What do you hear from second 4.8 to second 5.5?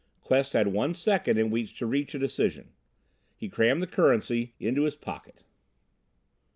his pocket.